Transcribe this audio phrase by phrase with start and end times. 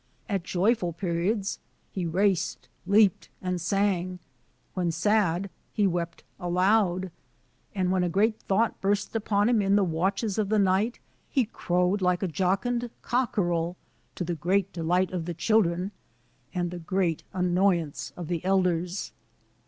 [0.27, 1.59] At joyful periods,
[1.91, 4.17] he raced, leaped, and sang;
[4.73, 7.11] when sad, he wept aloud;
[7.75, 10.97] and when a great thought burst upon him in tlie watches of the night,
[11.29, 13.77] he crowed like a jocund cockerel,
[14.15, 15.91] to the great delight of the children
[16.51, 19.11] and the great annoyance of the elders.